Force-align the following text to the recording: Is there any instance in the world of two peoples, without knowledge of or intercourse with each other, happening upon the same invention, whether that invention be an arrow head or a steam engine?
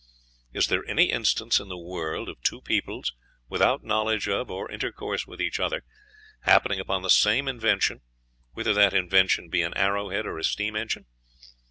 Is 0.51 0.65
there 0.65 0.83
any 0.87 1.11
instance 1.11 1.59
in 1.59 1.67
the 1.67 1.77
world 1.77 2.27
of 2.27 2.41
two 2.41 2.59
peoples, 2.59 3.13
without 3.47 3.83
knowledge 3.83 4.27
of 4.27 4.49
or 4.49 4.71
intercourse 4.71 5.27
with 5.27 5.39
each 5.39 5.59
other, 5.59 5.83
happening 6.39 6.79
upon 6.79 7.03
the 7.03 7.09
same 7.11 7.47
invention, 7.47 8.01
whether 8.53 8.73
that 8.73 8.95
invention 8.95 9.47
be 9.49 9.61
an 9.61 9.75
arrow 9.77 10.09
head 10.09 10.25
or 10.25 10.39
a 10.39 10.43
steam 10.43 10.75
engine? 10.75 11.05